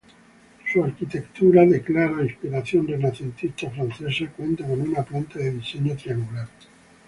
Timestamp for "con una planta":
4.67-5.37